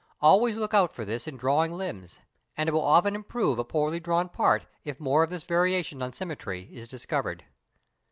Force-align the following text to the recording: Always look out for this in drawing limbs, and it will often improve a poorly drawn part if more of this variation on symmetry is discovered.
Always 0.19 0.57
look 0.57 0.73
out 0.73 0.91
for 0.91 1.05
this 1.05 1.27
in 1.27 1.37
drawing 1.37 1.73
limbs, 1.77 2.19
and 2.57 2.67
it 2.67 2.71
will 2.71 2.81
often 2.83 3.13
improve 3.13 3.59
a 3.59 3.63
poorly 3.63 3.99
drawn 3.99 4.29
part 4.29 4.65
if 4.83 4.99
more 4.99 5.21
of 5.21 5.29
this 5.29 5.43
variation 5.43 6.01
on 6.01 6.11
symmetry 6.11 6.67
is 6.71 6.87
discovered. 6.87 7.45